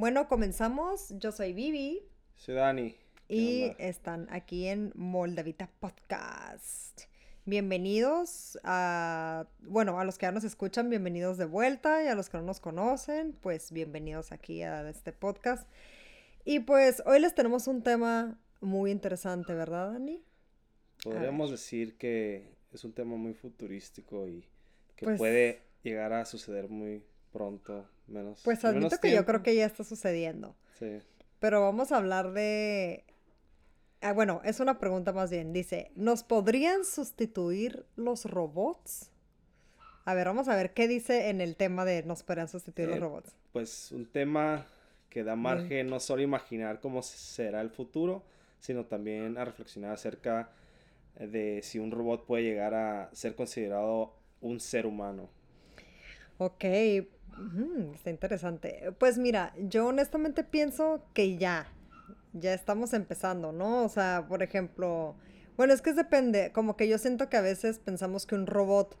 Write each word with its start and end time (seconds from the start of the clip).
Bueno, 0.00 0.28
comenzamos. 0.28 1.12
Yo 1.18 1.30
soy 1.30 1.52
Vivi. 1.52 2.00
Soy 2.34 2.54
Dani. 2.54 2.96
Y 3.28 3.72
están 3.76 4.28
aquí 4.30 4.66
en 4.66 4.92
Moldavita 4.94 5.68
Podcast. 5.78 7.02
Bienvenidos 7.44 8.58
a, 8.64 9.46
bueno, 9.58 10.00
a 10.00 10.06
los 10.06 10.16
que 10.16 10.24
ya 10.24 10.32
nos 10.32 10.44
escuchan, 10.44 10.88
bienvenidos 10.88 11.36
de 11.36 11.44
vuelta 11.44 12.02
y 12.02 12.06
a 12.06 12.14
los 12.14 12.30
que 12.30 12.38
no 12.38 12.44
nos 12.44 12.60
conocen, 12.60 13.36
pues 13.42 13.72
bienvenidos 13.72 14.32
aquí 14.32 14.62
a 14.62 14.88
este 14.88 15.12
podcast. 15.12 15.68
Y 16.46 16.60
pues 16.60 17.02
hoy 17.04 17.20
les 17.20 17.34
tenemos 17.34 17.66
un 17.66 17.82
tema 17.82 18.40
muy 18.62 18.92
interesante, 18.92 19.52
¿verdad, 19.52 19.92
Dani? 19.92 20.24
Podríamos 21.04 21.50
decir 21.50 21.98
que 21.98 22.48
es 22.72 22.84
un 22.84 22.94
tema 22.94 23.16
muy 23.16 23.34
futurístico 23.34 24.26
y 24.26 24.48
que 24.96 25.04
pues 25.04 25.18
puede 25.18 25.60
llegar 25.82 26.14
a 26.14 26.24
suceder 26.24 26.70
muy 26.70 27.04
pronto, 27.34 27.86
menos. 28.10 28.40
Pues 28.44 28.64
admito 28.64 28.98
que 28.98 29.12
yo 29.12 29.24
creo 29.24 29.42
que 29.42 29.54
ya 29.54 29.66
está 29.66 29.84
sucediendo. 29.84 30.56
Sí. 30.78 30.98
Pero 31.38 31.60
vamos 31.60 31.92
a 31.92 31.96
hablar 31.96 32.32
de. 32.32 33.04
Ah, 34.02 34.12
bueno, 34.12 34.40
es 34.44 34.60
una 34.60 34.78
pregunta 34.78 35.12
más 35.12 35.30
bien. 35.30 35.52
Dice: 35.52 35.90
¿Nos 35.94 36.22
podrían 36.22 36.84
sustituir 36.84 37.86
los 37.96 38.24
robots? 38.24 39.10
A 40.04 40.14
ver, 40.14 40.26
vamos 40.26 40.48
a 40.48 40.56
ver 40.56 40.72
qué 40.72 40.88
dice 40.88 41.28
en 41.28 41.40
el 41.40 41.56
tema 41.56 41.84
de 41.84 42.02
nos 42.02 42.22
podrían 42.22 42.48
sustituir 42.48 42.88
los 42.88 42.96
eh, 42.96 43.00
robots. 43.00 43.36
Pues 43.52 43.92
un 43.92 44.06
tema 44.06 44.66
que 45.08 45.24
da 45.24 45.36
margen 45.36 45.88
no 45.90 46.00
solo 46.00 46.22
imaginar 46.22 46.80
cómo 46.80 47.02
será 47.02 47.60
el 47.60 47.70
futuro, 47.70 48.22
sino 48.60 48.86
también 48.86 49.36
a 49.36 49.44
reflexionar 49.44 49.92
acerca 49.92 50.50
de 51.18 51.60
si 51.62 51.78
un 51.78 51.90
robot 51.90 52.24
puede 52.26 52.44
llegar 52.44 52.74
a 52.74 53.10
ser 53.12 53.34
considerado 53.34 54.14
un 54.40 54.60
ser 54.60 54.86
humano. 54.86 55.28
Ok, 56.38 56.64
está 57.94 58.10
interesante. 58.10 58.92
Pues 58.98 59.18
mira, 59.18 59.52
yo 59.68 59.86
honestamente 59.86 60.44
pienso 60.44 61.02
que 61.14 61.36
ya, 61.36 61.66
ya 62.32 62.54
estamos 62.54 62.92
empezando, 62.92 63.52
¿no? 63.52 63.84
O 63.84 63.88
sea, 63.88 64.26
por 64.28 64.42
ejemplo, 64.42 65.14
bueno, 65.56 65.72
es 65.72 65.82
que 65.82 65.92
depende, 65.92 66.52
como 66.52 66.76
que 66.76 66.88
yo 66.88 66.98
siento 66.98 67.28
que 67.28 67.36
a 67.36 67.42
veces 67.42 67.78
pensamos 67.78 68.26
que 68.26 68.34
un 68.34 68.46
robot 68.46 68.96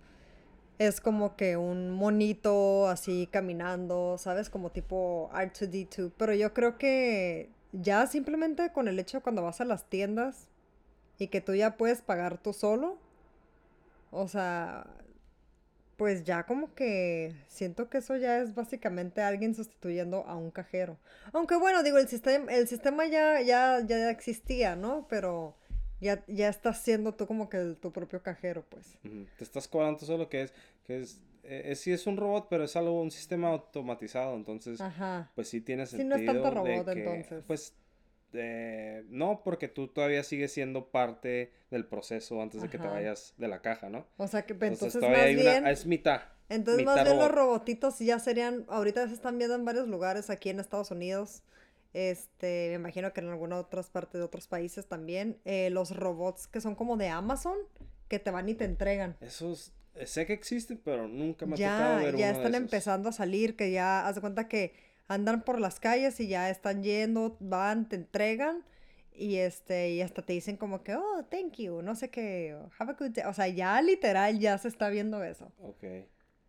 es 0.78 1.00
como 1.00 1.36
que 1.36 1.56
un 1.58 1.90
monito 1.90 2.88
así 2.88 3.28
caminando, 3.30 4.16
¿sabes? 4.18 4.48
Como 4.48 4.70
tipo 4.70 5.30
R2D2, 5.34 6.12
pero 6.16 6.32
yo 6.34 6.54
creo 6.54 6.78
que 6.78 7.50
ya 7.72 8.06
simplemente 8.06 8.72
con 8.72 8.88
el 8.88 8.98
hecho 8.98 9.20
cuando 9.20 9.42
vas 9.42 9.60
a 9.60 9.64
las 9.64 9.84
tiendas 9.84 10.48
y 11.18 11.28
que 11.28 11.40
tú 11.40 11.54
ya 11.54 11.76
puedes 11.76 12.00
pagar 12.00 12.38
tú 12.38 12.52
solo, 12.52 12.96
o 14.10 14.26
sea, 14.26 14.86
pues 16.00 16.24
ya 16.24 16.44
como 16.44 16.74
que 16.74 17.34
siento 17.46 17.90
que 17.90 17.98
eso 17.98 18.16
ya 18.16 18.38
es 18.38 18.54
básicamente 18.54 19.20
alguien 19.20 19.54
sustituyendo 19.54 20.24
a 20.26 20.34
un 20.34 20.50
cajero. 20.50 20.96
Aunque 21.34 21.56
bueno, 21.56 21.82
digo, 21.82 21.98
el 21.98 22.08
sistema, 22.08 22.50
el 22.50 22.66
sistema 22.68 23.06
ya, 23.06 23.42
ya, 23.42 23.84
ya 23.86 24.08
existía, 24.08 24.76
¿no? 24.76 25.06
Pero 25.10 25.58
ya, 26.00 26.24
ya 26.26 26.48
estás 26.48 26.80
siendo 26.80 27.12
tú 27.12 27.26
como 27.26 27.50
que 27.50 27.76
tu 27.78 27.92
propio 27.92 28.22
cajero, 28.22 28.64
pues. 28.70 28.96
Te 29.36 29.44
estás 29.44 29.68
cobrando 29.68 30.00
solo 30.00 30.30
que 30.30 30.44
es, 30.44 30.54
que 30.84 31.02
es, 31.02 31.20
eh, 31.42 31.74
sí 31.76 31.92
es 31.92 32.06
un 32.06 32.16
robot, 32.16 32.46
pero 32.48 32.64
es 32.64 32.74
algo, 32.76 32.98
un 33.02 33.10
sistema 33.10 33.48
automatizado, 33.48 34.36
entonces, 34.36 34.80
pues 35.34 35.48
sí 35.48 35.60
tiene 35.60 35.84
sentido. 35.84 36.16
Sí, 36.16 36.24
no 36.24 36.32
es 36.32 36.42
tanto 36.42 36.50
robot, 36.50 36.88
entonces. 36.96 37.44
Pues 37.46 37.74
no, 38.32 39.42
porque 39.44 39.68
tú 39.68 39.88
todavía 39.88 40.22
sigues 40.22 40.52
siendo 40.52 40.90
parte 40.90 41.52
del 41.70 41.86
proceso 41.86 42.40
antes 42.40 42.62
de 42.62 42.68
que 42.68 42.78
te 42.78 42.86
vayas 42.86 43.34
de 43.36 43.48
la 43.48 43.60
caja, 43.60 43.88
¿no? 43.88 44.06
O 44.16 44.26
sea 44.26 44.46
que 44.46 44.52
entonces, 44.52 44.94
todavía 44.94 45.24
hay 45.24 45.36
una, 45.36 45.70
es 45.70 45.86
mitad. 45.86 46.22
Entonces 46.48 46.84
más 46.84 47.04
bien 47.04 47.18
los 47.18 47.30
robotitos 47.30 47.98
ya 48.00 48.18
serían, 48.18 48.64
ahorita 48.68 49.06
se 49.08 49.14
están 49.14 49.38
viendo 49.38 49.54
en 49.54 49.64
varios 49.64 49.86
lugares 49.88 50.30
aquí 50.30 50.50
en 50.50 50.58
Estados 50.58 50.90
Unidos, 50.90 51.42
este, 51.92 52.68
me 52.70 52.74
imagino 52.74 53.12
que 53.12 53.20
en 53.20 53.28
alguna 53.28 53.58
otras 53.58 53.90
partes 53.90 54.20
de 54.20 54.22
otros 54.22 54.46
países 54.46 54.86
también, 54.86 55.38
eh, 55.44 55.70
los 55.70 55.96
robots 55.96 56.46
que 56.46 56.60
son 56.60 56.74
como 56.74 56.96
de 56.96 57.08
Amazon, 57.08 57.56
que 58.08 58.18
te 58.18 58.30
van 58.30 58.48
y 58.48 58.54
te 58.54 58.64
entregan. 58.64 59.16
Esos, 59.20 59.72
eh, 59.94 60.06
sé 60.06 60.26
que 60.26 60.32
existen, 60.32 60.80
pero 60.84 61.08
nunca 61.08 61.46
me 61.46 61.54
ha 61.54 61.56
ya, 61.56 61.76
tocado 61.76 62.04
ver 62.04 62.16
Ya 62.16 62.30
están 62.30 62.54
empezando 62.54 63.08
a 63.08 63.12
salir, 63.12 63.56
que 63.56 63.72
ya, 63.72 64.06
haz 64.06 64.16
de 64.16 64.20
cuenta 64.20 64.48
que 64.48 64.72
andan 65.10 65.42
por 65.42 65.60
las 65.60 65.80
calles 65.80 66.20
y 66.20 66.28
ya 66.28 66.50
están 66.50 66.84
yendo, 66.84 67.36
van, 67.40 67.88
te 67.88 67.96
entregan 67.96 68.64
y 69.12 69.38
este 69.38 69.90
y 69.90 70.02
hasta 70.02 70.22
te 70.22 70.32
dicen 70.32 70.56
como 70.56 70.84
que, 70.84 70.94
"Oh, 70.94 71.24
thank 71.28 71.54
you", 71.56 71.82
no 71.82 71.96
sé 71.96 72.10
qué, 72.10 72.56
"Have 72.78 72.92
a 72.92 72.94
good 72.94 73.10
day". 73.10 73.24
O 73.26 73.32
sea, 73.32 73.48
ya 73.48 73.82
literal 73.82 74.38
ya 74.38 74.56
se 74.56 74.68
está 74.68 74.88
viendo 74.88 75.22
eso. 75.24 75.50
Ok. 75.58 75.82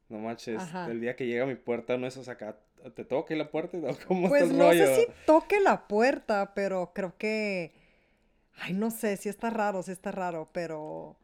No 0.09 0.19
manches, 0.19 0.61
el 0.87 1.01
día 1.01 1.15
que 1.15 1.25
llega 1.25 1.45
a 1.45 1.47
mi 1.47 1.55
puerta 1.55 1.97
no 1.97 2.05
es 2.05 2.27
acá 2.27 2.59
te 2.95 3.05
toque 3.05 3.35
la 3.35 3.49
puerta 3.49 3.77
¿no? 3.77 3.87
¿Cómo 4.07 4.27
Pues 4.29 4.51
no 4.51 4.71
sé 4.73 4.95
si 4.95 5.07
toque 5.25 5.59
la 5.59 5.87
puerta, 5.87 6.53
pero 6.53 6.91
creo 6.93 7.17
que 7.17 7.71
ay, 8.57 8.73
no 8.73 8.91
sé, 8.91 9.17
si 9.17 9.29
está 9.29 9.49
raro, 9.49 9.81
si 9.81 9.91
está 9.91 10.11
raro, 10.11 10.49
pero 10.51 11.17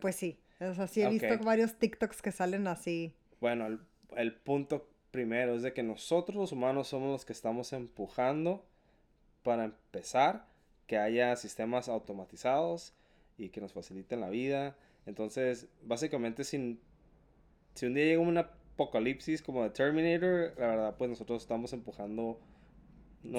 pues 0.00 0.16
sí. 0.16 0.40
O 0.60 0.74
sea, 0.74 0.88
sí 0.88 1.02
he 1.02 1.08
visto 1.08 1.38
varios 1.44 1.78
TikToks 1.78 2.22
que 2.22 2.32
salen 2.32 2.66
así. 2.66 3.14
Bueno, 3.40 3.66
el, 3.66 3.80
el 4.16 4.34
punto 4.34 4.88
primero 5.12 5.54
es 5.54 5.62
de 5.62 5.72
que 5.72 5.84
nosotros 5.84 6.36
los 6.36 6.52
humanos 6.52 6.88
somos 6.88 7.12
los 7.12 7.24
que 7.24 7.32
estamos 7.32 7.72
empujando 7.72 8.64
para 9.44 9.64
empezar 9.64 10.46
que 10.86 10.98
haya 10.98 11.36
sistemas 11.36 11.88
automatizados 11.88 12.94
y 13.38 13.50
que 13.50 13.60
nos 13.60 13.72
faciliten 13.72 14.20
la 14.20 14.30
vida. 14.30 14.76
Entonces, 15.06 15.68
básicamente, 15.82 16.44
si, 16.44 16.80
si 17.74 17.86
un 17.86 17.94
día 17.94 18.04
llega 18.04 18.20
un 18.20 18.38
apocalipsis 18.38 19.42
como 19.42 19.62
de 19.62 19.70
Terminator, 19.70 20.54
la 20.58 20.66
verdad, 20.66 20.94
pues 20.96 21.10
nosotros 21.10 21.42
estamos 21.42 21.72
empujando. 21.72 22.40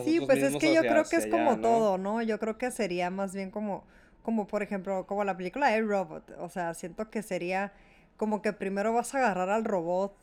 Sí, 0.06 0.22
pues 0.26 0.42
es 0.42 0.56
que 0.56 0.74
yo 0.74 0.82
creo 0.82 1.04
que 1.04 1.18
es 1.18 1.28
como 1.28 1.60
todo, 1.60 1.98
¿no? 1.98 2.22
Yo 2.22 2.40
creo 2.40 2.58
que 2.58 2.72
sería 2.72 3.10
más 3.10 3.36
bien 3.36 3.52
como, 3.52 3.86
como 4.22 4.48
por 4.48 4.64
ejemplo, 4.64 5.06
como 5.08 5.24
la 5.24 5.36
película 5.36 5.70
de 5.70 5.82
Robot. 5.82 6.32
O 6.40 6.50
sea, 6.50 6.74
siento 6.74 7.10
que 7.10 7.22
sería 7.22 7.74
como 8.16 8.42
que 8.42 8.54
primero 8.54 8.94
vas 8.94 9.14
a 9.14 9.18
agarrar 9.18 9.50
al 9.50 9.66
robot 9.66 10.16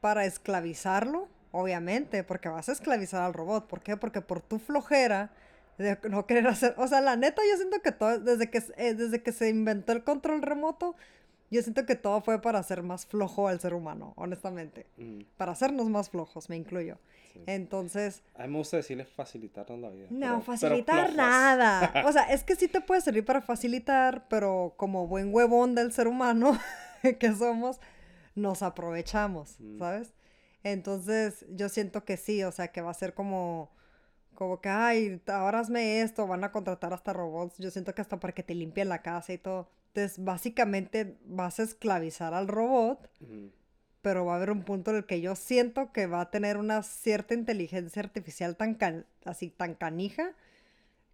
para 0.00 0.24
esclavizarlo, 0.24 1.28
obviamente, 1.52 2.24
porque 2.24 2.48
vas 2.48 2.68
a 2.68 2.72
esclavizar 2.72 3.22
al 3.22 3.34
robot. 3.34 3.66
¿Por 3.66 3.82
qué? 3.82 3.96
Porque 3.96 4.20
por 4.20 4.40
tu 4.40 4.58
flojera 4.58 5.30
de 5.78 5.98
no 6.08 6.26
querer 6.26 6.46
hacer, 6.46 6.74
o 6.76 6.86
sea, 6.86 7.00
la 7.00 7.16
neta 7.16 7.40
yo 7.50 7.56
siento 7.56 7.80
que 7.80 7.90
todo 7.92 8.18
desde 8.18 8.50
que 8.50 8.62
eh, 8.76 8.94
desde 8.94 9.22
que 9.22 9.32
se 9.32 9.48
inventó 9.48 9.92
el 9.92 10.04
control 10.04 10.42
remoto, 10.42 10.94
yo 11.50 11.62
siento 11.62 11.84
que 11.84 11.96
todo 11.96 12.20
fue 12.20 12.40
para 12.40 12.60
hacer 12.60 12.82
más 12.82 13.06
flojo 13.06 13.48
al 13.48 13.58
ser 13.58 13.74
humano, 13.74 14.12
honestamente. 14.16 14.86
Para 15.36 15.52
hacernos 15.52 15.88
más 15.88 16.08
flojos, 16.08 16.48
me 16.48 16.56
incluyo. 16.56 16.98
Entonces... 17.46 18.22
A 18.36 18.42
mí 18.42 18.52
me 18.52 18.58
gusta 18.58 18.76
decirle 18.76 19.04
facilitarnos 19.04 19.80
la 19.80 19.90
vida. 19.90 20.06
No, 20.10 20.42
facilitar 20.42 21.14
nada. 21.14 21.92
O 22.06 22.12
sea, 22.12 22.22
es 22.32 22.44
que 22.44 22.54
sí 22.54 22.68
te 22.68 22.80
puede 22.80 23.00
servir 23.00 23.24
para 23.24 23.40
facilitar, 23.40 24.28
pero 24.28 24.74
como 24.76 25.08
buen 25.08 25.34
huevón 25.34 25.74
del 25.74 25.92
ser 25.92 26.06
humano 26.06 26.56
que 27.18 27.32
somos, 27.34 27.80
nos 28.40 28.62
aprovechamos, 28.62 29.56
mm. 29.60 29.78
¿sabes? 29.78 30.12
Entonces, 30.62 31.46
yo 31.50 31.68
siento 31.68 32.04
que 32.04 32.16
sí, 32.16 32.42
o 32.42 32.52
sea, 32.52 32.68
que 32.68 32.82
va 32.82 32.90
a 32.90 32.94
ser 32.94 33.14
como, 33.14 33.70
como 34.34 34.60
que, 34.60 34.68
ay, 34.68 35.22
ahora 35.26 35.60
hazme 35.60 36.02
esto, 36.02 36.26
van 36.26 36.44
a 36.44 36.52
contratar 36.52 36.92
hasta 36.92 37.12
robots, 37.12 37.58
yo 37.58 37.70
siento 37.70 37.94
que 37.94 38.02
hasta 38.02 38.20
para 38.20 38.34
que 38.34 38.42
te 38.42 38.54
limpien 38.54 38.88
la 38.88 39.02
casa 39.02 39.32
y 39.32 39.38
todo. 39.38 39.68
Entonces, 39.88 40.22
básicamente 40.22 41.16
vas 41.24 41.58
a 41.60 41.64
esclavizar 41.64 42.34
al 42.34 42.46
robot, 42.46 43.10
pero 44.02 44.24
va 44.24 44.34
a 44.34 44.36
haber 44.36 44.50
un 44.50 44.62
punto 44.62 44.90
en 44.90 44.98
el 44.98 45.06
que 45.06 45.20
yo 45.20 45.34
siento 45.34 45.92
que 45.92 46.06
va 46.06 46.20
a 46.20 46.30
tener 46.30 46.56
una 46.58 46.82
cierta 46.82 47.34
inteligencia 47.34 48.00
artificial 48.00 48.56
tan 48.56 49.06
así, 49.24 49.50
tan 49.50 49.74
canija, 49.74 50.34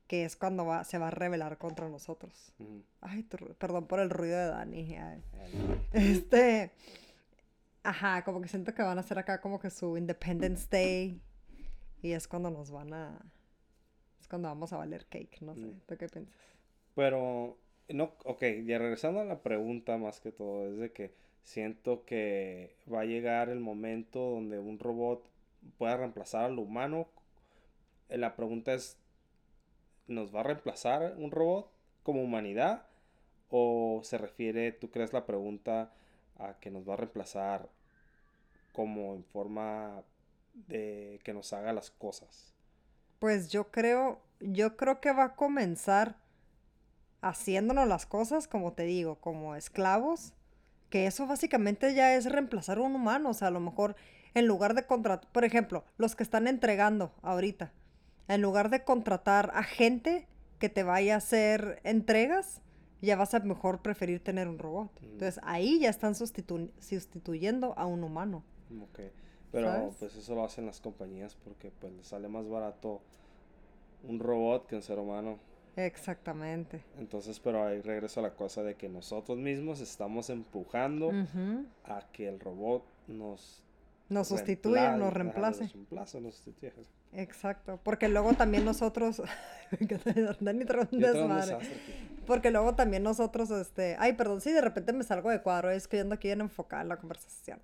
que 0.07 0.25
es 0.25 0.37
cuando 0.37 0.67
va, 0.67 0.85
se 0.85 0.99
va 0.99 1.09
a 1.09 1.11
rebelar 1.11 1.59
contra 1.59 1.89
nosotros. 1.89 2.53
Ay, 3.01 3.23
perdón 3.59 3.87
por 3.87 4.01
el 4.01 4.11
ruido 4.11 4.39
de 4.39 4.47
Dani. 4.47 4.99
Este, 5.93 6.73
Ajá, 7.87 8.25
como 8.25 8.41
que 8.41 8.49
siento 8.49 8.75
que 8.75 8.83
van 8.83 8.99
a 8.99 9.03
hacer 9.03 9.17
acá 9.17 9.41
como 9.41 9.61
que 9.61 9.71
su 9.71 9.97
Independence 9.97 10.67
Day. 10.69 11.21
Y 12.03 12.13
es 12.13 12.27
cuando 12.27 12.51
nos 12.51 12.73
van 12.73 12.93
a. 12.93 13.17
Es 14.21 14.27
cuando 14.27 14.49
vamos 14.49 14.73
a 14.73 14.79
valer 14.79 15.07
cake, 15.07 15.41
no 15.41 15.55
sé. 15.55 15.67
Mm. 15.67 15.81
¿Tú 15.87 15.97
qué 15.97 16.09
piensas? 16.09 16.35
Pero, 16.97 17.57
no, 17.89 18.13
ok, 18.25 18.43
ya 18.67 18.79
regresando 18.79 19.21
a 19.21 19.25
la 19.25 19.41
pregunta 19.41 19.99
más 19.99 20.19
que 20.19 20.33
todo, 20.33 20.67
es 20.67 20.79
de 20.79 20.91
que 20.91 21.15
siento 21.45 22.05
que 22.05 22.75
va 22.93 23.03
a 23.03 23.05
llegar 23.05 23.51
el 23.51 23.61
momento 23.61 24.19
donde 24.19 24.59
un 24.59 24.81
robot 24.81 25.25
pueda 25.79 25.97
reemplazar 25.97 26.47
al 26.47 26.59
humano. 26.59 27.07
Eh, 28.09 28.19
la 28.19 28.35
pregunta 28.35 28.75
es, 28.75 28.99
¿nos 30.09 30.35
va 30.35 30.41
a 30.41 30.45
reemplazar 30.45 31.15
un 31.19 31.31
robot 31.31 31.71
como 32.03 32.21
humanidad? 32.21 32.89
¿O 33.49 34.01
se 34.03 34.19
refiere, 34.19 34.73
tú 34.73 34.91
crees 34.91 35.13
la 35.13 35.25
pregunta 35.25 35.93
a 36.39 36.59
que 36.59 36.73
nos 36.73 36.89
va 36.89 36.95
a 36.95 36.97
reemplazar 36.97 37.76
como 38.77 39.15
en 39.15 39.25
forma 39.25 40.03
de 40.53 41.19
que 41.25 41.33
nos 41.33 41.55
haga 41.55 41.73
las 41.73 41.91
cosas? 41.91 42.53
Pues 43.19 43.49
yo 43.49 43.71
creo, 43.71 44.21
yo 44.39 44.77
creo 44.77 45.01
que 45.01 45.13
va 45.13 45.25
a 45.25 45.35
comenzar 45.35 46.19
haciéndonos 47.23 47.89
las 47.89 48.05
cosas, 48.05 48.47
como 48.47 48.75
te 48.75 48.83
digo, 48.83 49.15
como 49.19 49.57
esclavos, 49.57 50.35
que 50.91 51.07
eso 51.07 51.27
básicamente 51.27 51.95
ya 51.95 52.15
es 52.15 52.27
reemplazar 52.27 52.77
a 52.77 52.83
un 52.83 52.95
humano, 52.95 53.31
o 53.31 53.35
sea, 53.35 53.49
a 53.49 53.51
lo 53.51 53.61
mejor 53.61 53.97
en 54.35 54.47
lugar 54.47 54.75
de 54.75 54.85
contratar, 54.85 55.33
por 55.33 55.47
ejemplo, 55.47 55.87
los 55.97 56.15
que 56.15 56.23
están 56.23 56.47
entregando 56.47 57.15
ahorita, 57.23 57.73
en 58.29 58.43
lugar 58.43 58.69
de 58.69 58.85
contratar 58.85 59.53
a 59.55 59.63
gente 59.63 60.29
que 60.59 60.69
te 60.69 60.83
vaya 60.83 61.15
a 61.15 61.19
hacer 61.19 61.81
entregas, 61.83 62.61
ya 63.01 63.17
vas 63.17 63.33
a 63.33 63.41
mejor 63.41 63.81
preferir 63.81 64.23
tener 64.23 64.49
un 64.49 64.59
robot. 64.59 64.91
Entonces 65.03 65.41
ahí 65.45 65.81
ya 65.81 65.89
están 65.89 66.15
sustituyendo 66.15 67.73
a 67.79 67.87
un 67.87 68.05
humano. 68.05 68.45
Ok, 68.83 69.01
pero 69.53 69.93
pues 69.99 70.17
eso 70.17 70.35
lo 70.35 70.45
hacen 70.45 70.67
las 70.67 70.81
compañías 70.81 71.35
porque 71.35 71.71
pues 71.71 71.93
les 71.93 72.07
sale 72.07 72.29
más 72.29 72.49
barato 72.49 73.01
un 74.03 74.19
robot 74.19 74.67
que 74.67 74.77
un 74.77 74.83
ser 74.83 74.99
humano. 74.99 75.39
Exactamente. 75.77 76.83
Entonces, 76.99 77.39
pero 77.39 77.67
ahí 77.67 77.83
regreso 77.83 78.21
a 78.21 78.23
la 78.23 78.35
cosa 78.35 78.63
de 78.63 78.77
que 78.77 78.89
nosotros 78.89 79.39
mismos 79.39 79.81
estamos 79.81 80.31
empujando 80.31 81.13
a 81.85 82.01
que 82.13 82.29
el 82.29 82.41
robot 82.41 82.85
nos... 83.09 83.63
Nos 84.09 84.29
sustituya, 84.29 84.97
nos 84.97 85.13
reemplace. 85.13 85.65
Nos 85.65 85.73
reemplace, 85.73 86.21
nos. 86.21 86.43
Exacto, 87.13 87.81
porque 87.83 88.09
luego 88.09 88.35
también 88.35 88.65
nosotros... 88.65 89.23
porque 92.27 92.51
luego 92.51 92.75
también 92.75 93.03
nosotros, 93.03 93.51
este... 93.51 93.97
Ay, 93.99 94.15
perdón, 94.15 94.41
si 94.41 94.53
de 94.53 94.61
repente 94.61 94.93
me 94.93 95.05
salgo 95.05 95.31
de 95.31 95.43
cuadro, 95.43 95.71
es 95.71 95.89
que 95.89 95.99
yo 95.99 96.05
ando 96.05 96.15
aquí 96.15 96.31
en 96.31 96.41
enfocada 96.41 96.83
en 96.83 96.89
la 96.89 96.97
conversación. 96.97 97.61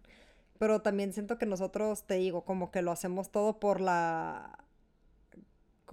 Pero 0.59 0.81
también 0.83 1.13
siento 1.13 1.39
que 1.39 1.47
nosotros, 1.47 2.05
te 2.07 2.15
digo, 2.15 2.45
como 2.45 2.71
que 2.71 2.83
lo 2.83 2.93
hacemos 2.93 3.31
todo 3.31 3.59
por 3.59 3.81
la 3.81 4.59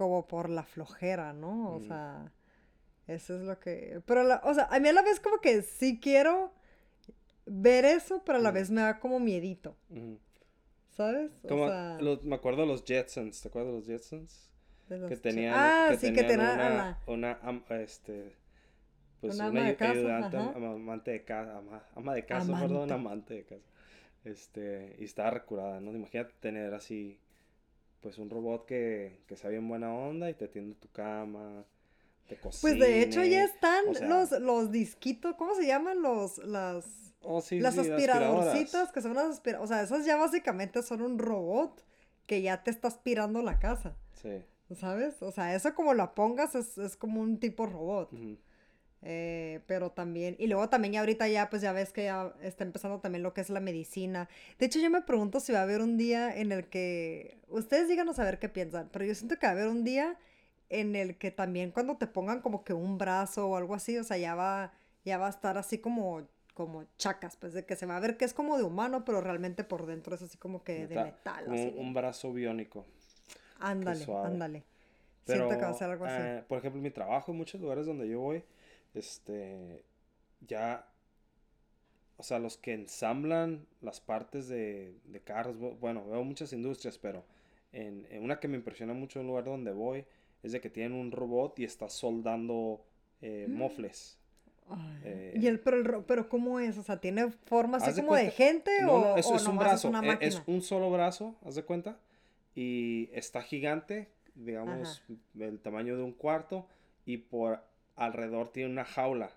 como 0.00 0.26
por 0.26 0.48
la 0.48 0.62
flojera, 0.62 1.34
¿no? 1.34 1.74
O 1.74 1.80
sea, 1.80 2.32
eso 3.06 3.36
es 3.36 3.42
lo 3.42 3.60
que... 3.60 4.00
Pero, 4.06 4.24
la, 4.24 4.40
o 4.44 4.54
sea, 4.54 4.66
a 4.70 4.80
mí 4.80 4.88
a 4.88 4.94
la 4.94 5.02
vez 5.02 5.20
como 5.20 5.42
que 5.42 5.60
sí 5.60 6.00
quiero 6.00 6.54
ver 7.44 7.84
eso, 7.84 8.22
pero 8.24 8.38
a 8.38 8.40
la 8.40 8.50
vez 8.50 8.70
me 8.70 8.80
da 8.80 8.98
como 8.98 9.20
miedito. 9.20 9.76
¿Sabes? 10.88 11.30
Como, 11.46 11.66
me 12.22 12.34
acuerdo 12.34 12.62
de 12.62 12.68
los 12.68 12.82
Jetsons, 12.82 13.42
¿te 13.42 13.48
acuerdas 13.48 13.72
de 13.72 13.78
los 13.78 13.86
Jetsons? 13.86 14.50
que 14.88 15.16
tenían, 15.16 15.54
ah, 15.54 15.88
que 15.90 15.98
sí, 15.98 16.12
que 16.12 16.24
tenían 16.24 16.98
una, 17.06 17.38
una, 17.42 17.76
este, 17.80 18.36
pues 19.20 19.36
una, 19.36 19.46
ama 19.46 19.64
de 19.64 19.76
casa, 19.76 19.92
ayudante, 19.92 20.36
amante 20.36 21.10
de 21.10 21.24
casa, 21.24 21.58
ama, 21.58 21.82
ama 21.94 22.14
de 22.14 22.24
casa, 22.24 22.58
perdón, 22.58 22.90
amante 22.90 23.34
de 23.34 23.44
casa. 23.44 23.66
Este, 24.24 24.96
y 24.98 25.04
estaba 25.04 25.30
recurada, 25.30 25.80
¿no? 25.80 25.92
Imagínate 25.92 26.34
tener 26.40 26.74
así 26.74 27.18
pues 28.00 28.18
un 28.18 28.30
robot 28.30 28.66
que, 28.66 29.20
que 29.26 29.36
sea 29.36 29.50
bien 29.50 29.68
buena 29.68 29.92
onda 29.94 30.30
y 30.30 30.34
te 30.34 30.46
atiende 30.46 30.74
tu 30.74 30.88
cama, 30.88 31.64
te 32.28 32.36
cocina. 32.36 32.60
Pues 32.60 32.78
de 32.78 33.02
hecho 33.02 33.22
ya 33.24 33.44
están 33.44 33.84
los, 34.08 34.30
los 34.32 34.70
disquitos, 34.70 35.34
¿cómo 35.36 35.54
se 35.54 35.66
llaman? 35.66 36.02
Los, 36.02 36.38
las, 36.38 36.86
oh, 37.22 37.42
las 37.50 37.78
aspiradorcitas, 37.78 38.92
que 38.92 39.02
son 39.02 39.14
las 39.14 39.26
aspiradoras. 39.26 39.70
O 39.70 39.72
sea, 39.72 39.82
esas 39.82 40.06
ya 40.06 40.16
básicamente 40.16 40.82
son 40.82 41.02
un 41.02 41.18
robot 41.18 41.84
que 42.26 42.42
ya 42.42 42.62
te 42.62 42.70
está 42.70 42.88
aspirando 42.88 43.42
la 43.42 43.58
casa. 43.58 43.96
Sí. 44.22 44.44
¿Sabes? 44.76 45.20
O 45.22 45.32
sea, 45.32 45.54
eso 45.54 45.74
como 45.74 45.94
lo 45.94 46.14
pongas 46.14 46.54
es, 46.54 46.78
es 46.78 46.96
como 46.96 47.20
un 47.20 47.38
tipo 47.38 47.66
robot. 47.66 48.12
Eh, 49.02 49.60
pero 49.66 49.90
también, 49.90 50.36
y 50.38 50.46
luego 50.46 50.68
también 50.68 50.92
ya 50.92 51.00
ahorita 51.00 51.26
ya, 51.26 51.48
pues 51.48 51.62
ya 51.62 51.72
ves 51.72 51.90
que 51.92 52.04
ya 52.04 52.34
está 52.42 52.64
empezando 52.64 53.00
también 53.00 53.22
lo 53.22 53.32
que 53.32 53.40
es 53.40 53.48
la 53.48 53.60
medicina. 53.60 54.28
De 54.58 54.66
hecho, 54.66 54.78
yo 54.78 54.90
me 54.90 55.00
pregunto 55.00 55.40
si 55.40 55.52
va 55.52 55.60
a 55.60 55.62
haber 55.62 55.80
un 55.80 55.96
día 55.96 56.36
en 56.36 56.52
el 56.52 56.68
que, 56.68 57.38
ustedes 57.48 57.88
díganos 57.88 58.18
a 58.18 58.24
ver 58.24 58.38
qué 58.38 58.48
piensan, 58.48 58.90
pero 58.92 59.04
yo 59.06 59.14
siento 59.14 59.38
que 59.38 59.46
va 59.46 59.52
a 59.52 59.54
haber 59.54 59.68
un 59.68 59.84
día 59.84 60.18
en 60.68 60.96
el 60.96 61.16
que 61.16 61.30
también 61.30 61.70
cuando 61.70 61.96
te 61.96 62.06
pongan 62.06 62.40
como 62.40 62.62
que 62.62 62.74
un 62.74 62.98
brazo 62.98 63.48
o 63.48 63.56
algo 63.56 63.74
así, 63.74 63.96
o 63.96 64.04
sea, 64.04 64.18
ya 64.18 64.34
va, 64.34 64.72
ya 65.04 65.16
va 65.16 65.28
a 65.28 65.30
estar 65.30 65.56
así 65.56 65.78
como, 65.78 66.28
como 66.52 66.84
chacas, 66.98 67.36
pues 67.36 67.54
de 67.54 67.64
que 67.64 67.76
se 67.76 67.86
va 67.86 67.96
a 67.96 68.00
ver 68.00 68.18
que 68.18 68.26
es 68.26 68.34
como 68.34 68.58
de 68.58 68.64
humano, 68.64 69.04
pero 69.04 69.22
realmente 69.22 69.64
por 69.64 69.86
dentro 69.86 70.14
es 70.14 70.22
así 70.22 70.36
como 70.36 70.62
que 70.62 70.86
de 70.86 71.02
metal. 71.02 71.46
un 71.76 71.94
brazo 71.94 72.32
biónico. 72.34 72.84
Ándale, 73.58 74.06
ándale. 74.24 74.64
siento 75.24 75.48
que 75.48 75.56
va 75.56 75.68
a 75.68 75.74
ser 75.74 75.90
algo 75.90 76.04
así. 76.04 76.16
Eh, 76.18 76.44
por 76.46 76.58
ejemplo, 76.58 76.80
mi 76.80 76.90
trabajo 76.90 77.32
en 77.32 77.38
muchos 77.38 77.60
lugares 77.60 77.86
donde 77.86 78.08
yo 78.08 78.20
voy, 78.20 78.44
este, 78.94 79.84
ya, 80.46 80.88
o 82.16 82.22
sea, 82.22 82.38
los 82.38 82.56
que 82.56 82.74
ensamblan 82.74 83.66
las 83.80 84.00
partes 84.00 84.48
de, 84.48 84.94
de 85.04 85.20
carros, 85.20 85.56
bueno, 85.80 86.06
veo 86.06 86.24
muchas 86.24 86.52
industrias, 86.52 86.98
pero 86.98 87.24
en, 87.72 88.06
una 88.22 88.40
que 88.40 88.48
me 88.48 88.56
impresiona 88.56 88.92
mucho 88.94 89.18
en 89.18 89.26
un 89.26 89.28
lugar 89.28 89.44
donde 89.44 89.72
voy 89.72 90.04
es 90.42 90.52
de 90.52 90.60
que 90.60 90.70
tienen 90.70 90.92
un 90.92 91.12
robot 91.12 91.58
y 91.58 91.64
está 91.64 91.88
soldando 91.88 92.84
eh, 93.20 93.46
mm. 93.48 93.52
mofles. 93.52 94.16
Eh, 95.02 95.36
y 95.40 95.48
el 95.48 95.58
pero, 95.58 96.06
pero 96.06 96.28
¿cómo 96.28 96.60
es? 96.60 96.78
O 96.78 96.82
sea, 96.84 97.00
¿tiene 97.00 97.30
forma 97.30 97.78
así 97.78 98.00
como 98.00 98.14
de, 98.14 98.30
gente 98.30 98.70
o, 98.84 99.00
no, 99.00 99.16
es, 99.16 99.28
es 99.28 99.46
un 99.46 99.58
brazo, 99.58 99.92
es, 100.20 100.36
es, 100.36 100.42
un 100.46 100.62
solo 100.62 100.92
brazo, 100.92 101.34
haz 101.44 101.56
de 101.56 101.64
cuenta, 101.64 101.98
y 102.54 103.10
está 103.12 103.42
gigante, 103.42 104.08
digamos, 104.36 105.02
el 105.38 105.58
tamaño 105.58 105.96
de 105.96 106.04
un 106.04 106.12
cuarto, 106.12 106.68
y 107.04 107.16
por 107.16 107.64
alrededor 108.00 108.48
tiene 108.48 108.70
una 108.70 108.84
jaula. 108.84 109.30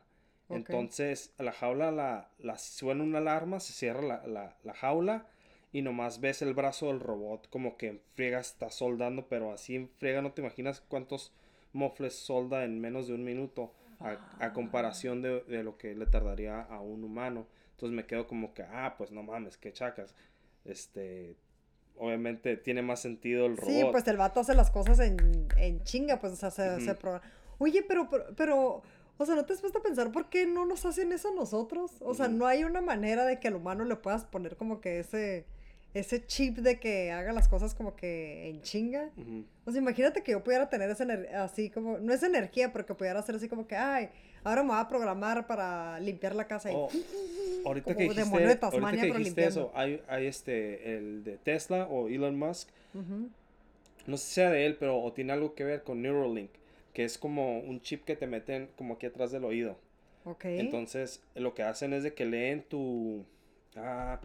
Entonces, 0.50 1.34
la 1.38 1.52
jaula 1.52 1.92
la, 1.92 2.30
la, 2.40 2.58
suena 2.58 3.04
una 3.04 3.18
alarma, 3.18 3.60
se 3.60 3.74
cierra 3.74 4.02
la, 4.02 4.56
la, 4.64 4.74
jaula 4.74 5.26
y 5.72 5.82
nomás 5.82 6.20
ves 6.20 6.42
el 6.42 6.54
brazo 6.54 6.88
del 6.88 7.00
robot 7.00 7.50
como 7.50 7.76
que 7.78 7.88
en 7.88 8.02
friega 8.14 8.40
está 8.40 8.70
soldando, 8.70 9.28
pero 9.28 9.52
así 9.52 9.76
en 9.76 9.90
friega 9.90 10.22
no 10.22 10.32
te 10.32 10.42
imaginas 10.42 10.82
cuántos 10.82 11.34
mofles 11.72 12.14
solda 12.14 12.66
en 12.66 12.80
menos 12.80 13.08
de 13.08 13.16
un 13.16 13.24
minuto 13.24 13.74
a, 14.00 14.18
a 14.40 14.54
comparación 14.54 15.22
de, 15.22 15.42
de, 15.42 15.64
lo 15.64 15.78
que 15.78 15.96
le 15.96 16.06
tardaría 16.06 16.62
a 16.62 16.82
un 16.82 17.04
humano. 17.04 17.48
Entonces 17.72 17.96
me 17.96 18.06
quedo 18.06 18.28
como 18.28 18.54
que, 18.54 18.64
ah, 18.64 18.96
pues 18.98 19.12
no 19.12 19.24
mames, 19.24 19.58
qué 19.58 19.74
chacas. 19.74 20.14
Este, 20.66 21.36
obviamente 21.98 22.58
tiene 22.58 22.82
más 22.82 23.02
sentido 23.02 23.48
el 23.48 23.58
robot. 23.58 23.74
Sí, 23.74 23.84
pues 23.92 24.08
el 24.08 24.18
vato 24.18 24.42
hace 24.42 24.54
las 24.54 24.70
cosas 24.72 25.00
en, 25.00 25.48
en 25.58 25.84
chinga, 25.84 26.20
pues 26.20 26.34
o 26.34 26.36
sea, 26.36 26.52
se, 26.52 26.82
se 26.82 26.96
Oye, 27.58 27.84
pero, 27.88 28.10
pero, 28.36 28.82
o 29.18 29.26
sea, 29.26 29.36
¿no 29.36 29.46
te 29.46 29.54
has 29.54 29.62
puesto 29.62 29.80
a 29.80 29.84
pensar 29.84 30.12
por 30.12 30.30
qué 30.30 30.46
no 30.46 30.66
nos 30.66 30.86
hacen 30.86 31.12
eso 31.12 31.34
nosotros? 31.34 31.92
O 32.02 32.14
sea, 32.14 32.28
no 32.28 32.48
hay 32.48 32.64
una 32.64 32.82
manera 32.82 33.26
de 33.26 33.40
que 33.40 33.48
al 33.48 33.56
humano 33.56 33.86
le 33.86 33.96
puedas 33.96 34.26
poner 34.26 34.58
como 34.58 34.82
que 34.82 35.00
ese, 35.00 35.46
ese 35.94 36.26
chip 36.26 36.58
de 36.58 36.80
que 36.80 37.12
haga 37.12 37.32
las 37.32 37.48
cosas 37.48 37.76
como 37.76 37.96
que 37.96 38.50
en 38.50 38.62
chinga. 38.62 39.12
O 39.66 39.72
sea, 39.72 39.80
imagínate 39.80 40.24
que 40.24 40.32
yo 40.32 40.44
pudiera 40.44 40.70
tener 40.70 40.90
esa 40.90 41.04
energía, 41.04 41.44
así 41.44 41.70
como, 41.70 42.00
no 42.00 42.14
es 42.14 42.24
energía, 42.24 42.74
pero 42.74 42.86
que 42.86 42.96
pudiera 42.96 43.20
hacer 43.20 43.36
así 43.36 43.48
como 43.48 43.68
que, 43.68 43.76
ay, 43.76 44.10
ahora 44.44 44.64
me 44.64 44.70
voy 44.70 44.80
a 44.80 44.88
programar 44.88 45.46
para 45.46 46.00
limpiar 46.00 46.36
la 46.36 46.48
casa. 46.48 46.72
Y, 46.72 46.76
oh, 46.76 46.90
ahorita 47.66 47.96
que 47.96 48.04
dijiste, 48.04 48.22
ahorita 48.22 48.72
que 48.72 49.14
dijiste 49.14 49.46
eso, 49.46 49.72
hay, 49.76 50.02
hay, 50.08 50.26
este, 50.26 50.98
el 50.98 51.24
de 51.24 51.38
Tesla 51.38 51.88
o 51.88 52.08
Elon 52.08 52.38
Musk. 52.38 52.70
No 54.06 54.18
sé 54.18 54.26
si 54.26 54.34
sea 54.34 54.50
de 54.50 54.66
él, 54.66 54.76
pero 54.78 55.00
o 55.00 55.14
tiene 55.14 55.32
algo 55.32 55.54
que 55.54 55.64
ver 55.64 55.84
con 55.84 56.02
Neuralink 56.02 56.52
que 56.94 57.04
es 57.04 57.18
como 57.18 57.60
un 57.60 57.82
chip 57.82 58.04
que 58.06 58.16
te 58.16 58.28
meten 58.28 58.70
como 58.78 58.96
aquí 58.96 59.08
atrás 59.08 59.32
del 59.32 59.44
oído. 59.44 59.78
Ok. 60.26 60.46
Entonces, 60.46 61.22
lo 61.36 61.54
que 61.54 61.64
hacen 61.64 61.94
es 61.94 62.04
de 62.04 62.14
que 62.14 62.26
leen 62.26 62.64
tu... 62.64 63.26
Ah, 63.76 64.22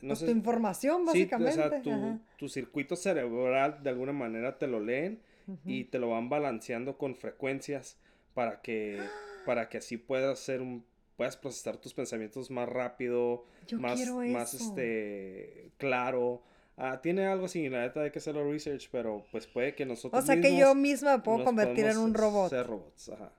no 0.00 0.08
pues 0.08 0.20
tu 0.20 0.30
información, 0.30 1.04
básicamente. 1.04 1.54
Sí, 1.54 1.60
o 1.60 1.70
sea, 1.70 1.82
tu, 1.82 2.20
tu, 2.38 2.48
circuito 2.48 2.96
cerebral 2.96 3.82
de 3.82 3.90
alguna 3.90 4.12
manera 4.12 4.58
te 4.58 4.66
lo 4.66 4.80
leen 4.80 5.20
y 5.64 5.84
te 5.84 5.98
lo 5.98 6.10
van 6.10 6.28
balanceando 6.28 6.96
con 6.96 7.14
frecuencias 7.14 7.98
para 8.32 8.60
que, 8.60 8.98
para 9.44 9.68
que 9.68 9.78
así 9.78 9.96
puedas 9.98 10.40
hacer 10.40 10.62
un 10.62 10.84
puedas 11.16 11.36
procesar 11.36 11.76
tus 11.76 11.94
pensamientos 11.94 12.50
más 12.50 12.68
rápido, 12.68 13.44
más, 13.72 14.00
más 14.10 14.54
este 14.54 15.70
claro. 15.76 16.42
Ah, 16.76 17.00
tiene 17.00 17.26
algo 17.26 17.46
la 17.54 17.82
neta 17.82 18.02
hay 18.02 18.10
que 18.10 18.18
hacerlo 18.18 18.50
research, 18.50 18.88
pero 18.90 19.24
pues 19.30 19.46
puede 19.46 19.74
que 19.74 19.86
nosotros. 19.86 20.22
O 20.22 20.26
sea 20.26 20.40
que 20.40 20.56
yo 20.56 20.74
misma 20.74 21.22
puedo 21.22 21.44
convertir 21.44 21.84
en 21.86 21.98
un 21.98 22.14
robot. 22.14 22.50
Ser 22.50 22.66
robots, 22.66 23.10
ajá. 23.10 23.30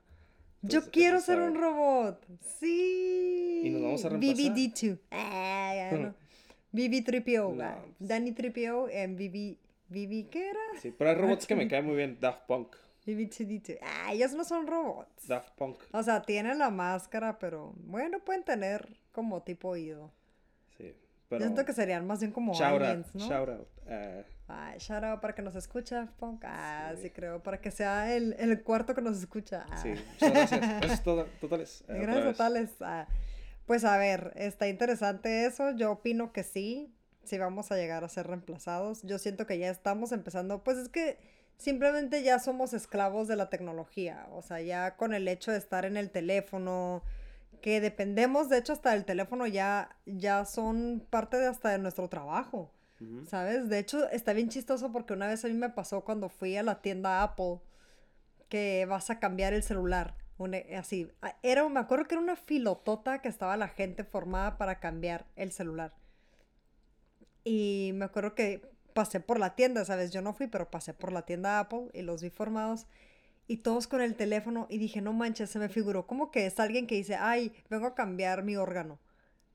yo 0.62 0.90
quiero 0.90 1.20
ser 1.20 1.40
un 1.40 1.54
robot. 1.54 2.24
Sí. 2.58 3.60
Y 3.64 3.70
nos 3.70 3.82
vamos 3.82 4.04
a 4.04 4.08
reemplazar. 4.08 4.36
BBD2. 4.36 4.98
Ah, 5.10 5.90
no. 5.92 6.14
BB3PO. 6.72 7.62
Ah, 7.62 7.84
Danny 7.98 8.32
3PO 8.32 8.88
en 8.90 9.16
BB. 9.16 9.58
¿BB 9.88 10.28
qué 10.30 10.50
era? 10.50 10.80
Sí, 10.80 10.92
pero 10.96 11.10
hay 11.10 11.16
robots 11.16 11.46
que 11.46 11.54
me 11.54 11.68
caen 11.68 11.86
muy 11.86 11.96
bien. 11.96 12.18
Daft 12.20 12.46
Punk. 12.46 12.74
BB2D2. 13.06 13.78
Ah, 13.82 14.12
ellos 14.12 14.32
no 14.32 14.44
son 14.44 14.66
robots. 14.66 15.28
Daft 15.28 15.54
Punk. 15.56 15.78
O 15.92 16.02
sea, 16.02 16.22
tienen 16.22 16.58
la 16.58 16.70
máscara, 16.70 17.38
pero 17.38 17.74
bueno, 17.76 18.18
pueden 18.20 18.44
tener 18.44 18.96
como 19.12 19.42
tipo 19.42 19.68
oído. 19.68 20.10
Yo 21.30 21.38
siento 21.38 21.64
que 21.64 21.72
serían 21.72 22.06
más 22.06 22.20
bien 22.20 22.32
como 22.32 22.54
shout 22.54 22.82
aliens, 22.82 23.14
¿no? 23.14 23.28
Shout 23.28 23.48
out. 23.48 23.68
Uh, 23.86 24.22
Ay, 24.48 24.78
shout 24.78 25.02
out 25.02 25.20
para 25.20 25.34
que 25.34 25.42
nos 25.42 25.56
escucha, 25.56 26.08
Punk. 26.18 26.44
Ah, 26.44 26.92
sí. 27.00 27.10
creo. 27.10 27.42
Para 27.42 27.60
que 27.60 27.70
sea 27.70 28.14
el, 28.14 28.34
el 28.38 28.62
cuarto 28.62 28.94
que 28.94 29.02
nos 29.02 29.18
escucha. 29.18 29.66
Ah. 29.70 29.76
Sí, 29.78 29.94
gracias. 30.20 30.60
Gracias 30.60 31.02
totales. 31.02 31.84
Uh, 31.88 31.92
gracias 31.94 32.24
totales. 32.24 32.70
Ah, 32.80 33.08
pues 33.66 33.84
a 33.84 33.96
ver, 33.98 34.32
está 34.36 34.68
interesante 34.68 35.46
eso. 35.46 35.72
Yo 35.72 35.92
opino 35.92 36.32
que 36.32 36.44
sí. 36.44 36.92
Sí 37.24 37.38
vamos 37.38 37.72
a 37.72 37.76
llegar 37.76 38.04
a 38.04 38.08
ser 38.08 38.28
reemplazados. 38.28 39.02
Yo 39.02 39.18
siento 39.18 39.46
que 39.46 39.58
ya 39.58 39.68
estamos 39.68 40.12
empezando. 40.12 40.62
Pues 40.62 40.78
es 40.78 40.88
que 40.88 41.18
simplemente 41.56 42.22
ya 42.22 42.38
somos 42.38 42.72
esclavos 42.72 43.26
de 43.26 43.34
la 43.34 43.50
tecnología. 43.50 44.28
O 44.30 44.42
sea, 44.42 44.60
ya 44.60 44.96
con 44.96 45.12
el 45.12 45.26
hecho 45.26 45.50
de 45.50 45.58
estar 45.58 45.84
en 45.84 45.96
el 45.96 46.10
teléfono 46.10 47.02
que 47.60 47.80
dependemos, 47.80 48.48
de 48.48 48.58
hecho 48.58 48.72
hasta 48.72 48.94
el 48.94 49.04
teléfono 49.04 49.46
ya, 49.46 49.96
ya 50.06 50.44
son 50.44 51.04
parte 51.10 51.36
de 51.38 51.46
hasta 51.46 51.70
de 51.70 51.78
nuestro 51.78 52.08
trabajo. 52.08 52.72
¿sabes? 53.28 53.68
De 53.68 53.78
hecho, 53.78 54.08
está 54.10 54.32
bien 54.32 54.48
chistoso 54.48 54.90
porque 54.90 55.12
una 55.12 55.26
vez 55.26 55.44
a 55.44 55.48
mí 55.48 55.54
me 55.54 55.68
pasó 55.68 56.02
cuando 56.02 56.28
fui 56.28 56.56
a 56.56 56.62
la 56.62 56.80
tienda 56.80 57.22
Apple 57.22 57.58
que 58.48 58.86
vas 58.86 59.10
a 59.10 59.18
cambiar 59.18 59.52
el 59.52 59.62
celular. 59.62 60.14
así, 60.76 61.10
era, 61.42 61.68
me 61.68 61.80
acuerdo 61.80 62.06
que 62.06 62.14
era 62.14 62.22
una 62.22 62.36
filotota 62.36 63.20
que 63.20 63.28
estaba 63.28 63.56
la 63.56 63.68
gente 63.68 64.04
formada 64.04 64.56
para 64.56 64.80
cambiar 64.80 65.26
el 65.36 65.52
celular. 65.52 65.94
Y 67.44 67.92
me 67.94 68.06
acuerdo 68.06 68.34
que 68.34 68.62
pasé 68.94 69.20
por 69.20 69.38
la 69.38 69.54
tienda, 69.54 69.84
¿sabes? 69.84 70.10
Yo 70.10 70.22
no 70.22 70.32
fui, 70.32 70.46
pero 70.46 70.70
pasé 70.70 70.94
por 70.94 71.12
la 71.12 71.22
tienda 71.22 71.60
Apple 71.60 71.88
y 71.92 72.02
los 72.02 72.22
vi 72.22 72.30
formados 72.30 72.86
y 73.48 73.58
todos 73.58 73.86
con 73.86 74.00
el 74.00 74.14
teléfono 74.14 74.66
y 74.68 74.78
dije, 74.78 75.00
no 75.00 75.12
manches, 75.12 75.50
se 75.50 75.58
me 75.58 75.68
figuró 75.68 76.06
como 76.06 76.30
que 76.30 76.46
es 76.46 76.58
alguien 76.58 76.86
que 76.86 76.96
dice, 76.96 77.14
ay, 77.14 77.52
vengo 77.70 77.86
a 77.86 77.94
cambiar 77.94 78.42
mi 78.42 78.56
órgano. 78.56 78.98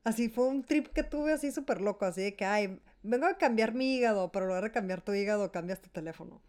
Así 0.04 0.30
fue 0.30 0.48
un 0.48 0.64
trip 0.64 0.88
que 0.88 1.04
tuve 1.04 1.34
así 1.34 1.52
súper 1.52 1.82
loco, 1.82 2.06
así 2.06 2.22
de 2.22 2.36
que, 2.36 2.46
ay, 2.46 2.80
vengo 3.04 3.28
a 3.28 3.38
cambiar 3.38 3.74
mi 3.74 3.96
hígado, 3.96 4.32
pero 4.32 4.46
en 4.46 4.50
lugar 4.50 4.64
de 4.64 4.72
cambiar 4.72 5.02
tu 5.02 5.14
hígado, 5.14 5.52
cambias 5.52 5.82
tu 5.82 5.90
teléfono. 5.90 6.42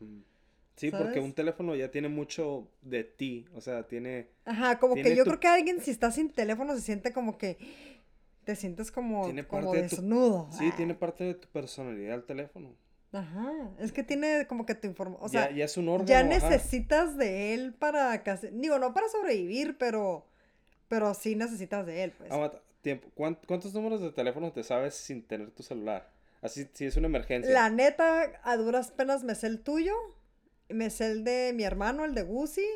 Sí, 0.77 0.91
porque 0.91 1.21
un 1.21 1.35
teléfono 1.35 1.75
ya 1.75 1.91
tiene 1.91 2.09
mucho 2.09 2.69
de 2.81 3.05
ti, 3.05 3.47
o 3.55 3.61
sea, 3.61 3.87
tiene... 3.87 4.31
Ajá, 4.47 4.79
como 4.79 4.95
que 4.95 5.15
yo 5.15 5.25
creo 5.25 5.39
que 5.39 5.49
alguien 5.49 5.81
si 5.81 5.91
está 5.91 6.11
sin 6.11 6.31
teléfono 6.31 6.75
se 6.75 6.81
siente 6.81 7.13
como 7.13 7.37
que 7.37 7.59
te 8.45 8.57
sientes 8.57 8.91
como, 8.91 9.31
como 9.49 9.73
desnudo. 9.73 10.49
Sí, 10.51 10.71
tiene 10.77 10.95
parte 10.95 11.25
de 11.25 11.35
tu 11.35 11.49
personalidad 11.49 12.15
el 12.15 12.25
teléfono. 12.25 12.75
Ajá, 13.13 13.53
es 13.79 13.93
que 13.93 14.03
tiene 14.03 14.47
como 14.47 14.65
que 14.65 14.75
tu 14.75 14.87
información, 14.87 15.23
o 15.23 15.29
sea, 15.29 15.51
ya, 15.51 15.67
es 15.67 15.77
un 15.77 15.87
órgano, 15.89 16.09
ya 16.09 16.23
necesitas 16.23 17.19
de 17.19 17.53
él 17.53 17.75
para 17.75 18.23
casi, 18.23 18.49
digo, 18.53 18.79
no 18.79 18.95
para 18.95 19.09
sobrevivir, 19.11 19.77
pero, 19.77 20.25
pero 20.89 21.13
sí 21.13 21.37
necesitas 21.37 21.85
de 21.85 22.05
él, 22.05 22.13
pues. 22.13 22.33
tiempo, 22.81 23.09
¿cuántos 23.15 23.75
números 23.75 24.01
de 24.01 24.13
teléfono 24.13 24.51
te 24.53 24.63
sabes 24.63 24.95
sin 24.95 25.23
tener 25.23 25.51
tu 25.51 25.63
celular? 25.63 26.11
Así, 26.41 26.67
si 26.73 26.87
es 26.87 26.97
una 26.97 27.07
emergencia. 27.07 27.53
La 27.53 27.69
neta, 27.69 28.41
a 28.43 28.57
duras 28.57 28.91
penas 28.91 29.25
me 29.25 29.35
sé 29.35 29.47
el 29.47 29.61
tuyo, 29.61 29.95
me 30.71 30.89
sé 30.89 31.11
el 31.11 31.23
de 31.23 31.53
mi 31.55 31.65
hermano, 31.65 32.07
el 32.07 32.15
de 32.15 32.23
Gucci, 32.23 32.67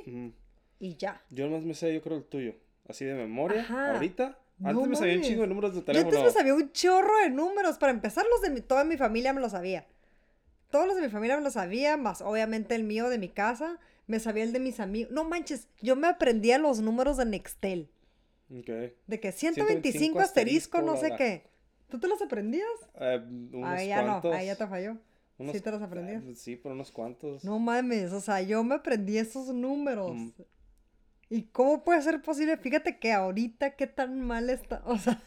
y 0.78 0.96
ya. 0.96 1.22
Yo 1.30 1.48
más 1.48 1.62
me 1.62 1.72
sé, 1.72 1.94
yo 1.94 2.02
creo, 2.02 2.18
el 2.18 2.24
tuyo, 2.24 2.54
así 2.86 3.06
de 3.06 3.14
memoria, 3.14 3.66
ahorita. 3.94 4.38
Antes 4.62 4.86
me 4.86 4.96
sabía 4.96 5.16
un 5.16 5.22
chingo 5.22 5.42
de 5.42 5.48
números 5.48 5.74
de 5.74 5.82
teléfono. 5.82 6.10
Yo 6.10 6.18
antes 6.18 6.34
me 6.34 6.38
sabía 6.38 6.54
un 6.54 6.72
chorro 6.72 7.18
de 7.22 7.30
números. 7.30 7.76
Para 7.76 7.92
empezar, 7.92 8.24
los 8.30 8.40
de 8.40 8.50
mi, 8.50 8.62
toda 8.62 8.84
mi 8.84 8.96
familia 8.96 9.34
me 9.34 9.40
lo 9.40 9.50
sabía. 9.50 9.86
Todos 10.70 10.86
los 10.86 10.96
de 10.96 11.02
mi 11.02 11.08
familia 11.08 11.36
me 11.36 11.42
lo 11.42 11.50
sabía, 11.50 11.96
más 11.96 12.20
obviamente 12.20 12.74
el 12.74 12.84
mío 12.84 13.08
de 13.08 13.18
mi 13.18 13.28
casa. 13.28 13.78
Me 14.06 14.20
sabía 14.20 14.44
el 14.44 14.52
de 14.52 14.60
mis 14.60 14.78
amigos. 14.78 15.12
No 15.12 15.24
manches, 15.24 15.68
yo 15.80 15.96
me 15.96 16.06
aprendía 16.06 16.58
los 16.58 16.80
números 16.80 17.16
de 17.16 17.24
Nextel. 17.26 17.90
Okay. 18.60 18.94
De 19.06 19.18
que 19.18 19.32
125, 19.32 20.20
asterisco, 20.20 20.80
no 20.80 20.96
sé 20.96 21.14
qué. 21.16 21.50
¿Tú 21.88 21.98
te 21.98 22.08
los 22.08 22.20
aprendías? 22.22 22.66
Eh, 23.00 23.20
unos 23.52 23.68
ahí 23.68 23.88
ya 23.88 24.02
no, 24.02 24.32
ahí 24.32 24.46
ya 24.46 24.56
te 24.56 24.66
falló. 24.66 24.96
¿Sí 25.52 25.60
te 25.60 25.70
los 25.70 25.82
aprendías? 25.82 26.24
Eh, 26.24 26.34
sí, 26.34 26.56
por 26.56 26.72
unos 26.72 26.90
cuantos. 26.90 27.44
No 27.44 27.58
mames, 27.58 28.12
o 28.12 28.20
sea, 28.20 28.40
yo 28.42 28.64
me 28.64 28.76
aprendí 28.76 29.18
esos 29.18 29.48
números. 29.48 30.12
¿Y 31.28 31.42
cómo 31.44 31.84
puede 31.84 32.00
ser 32.02 32.22
posible? 32.22 32.56
Fíjate 32.56 32.98
que 32.98 33.12
ahorita 33.12 33.76
qué 33.76 33.86
tan 33.86 34.20
mal 34.20 34.50
está, 34.50 34.82
o 34.86 34.98
sea... 34.98 35.22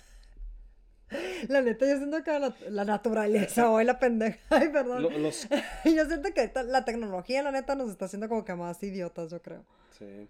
La 1.47 1.61
neta, 1.61 1.87
yo 1.87 1.97
siento 1.97 2.23
que 2.23 2.39
la, 2.69 2.85
naturaleza 2.85 3.69
hoy 3.71 3.85
la 3.85 3.99
pendeja. 3.99 4.39
Ay, 4.49 4.69
perdón. 4.69 5.03
Yo 5.09 6.05
siento 6.05 6.33
que 6.33 6.51
la 6.65 6.85
tecnología, 6.85 7.43
la 7.43 7.51
neta, 7.51 7.75
nos 7.75 7.89
está 7.89 8.05
haciendo 8.05 8.29
como 8.29 8.45
que 8.45 8.53
más 8.55 8.81
idiotas, 8.83 9.31
yo 9.31 9.41
creo. 9.41 9.63
Sí. 9.97 10.27